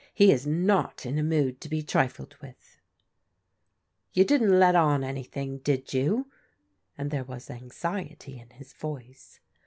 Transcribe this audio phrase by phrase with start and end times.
[0.15, 2.79] He is not in a mood to be trifled with/'"
[4.15, 6.31] You didn't let on anything, did you?"
[6.97, 9.41] and there was anxiety in his voice.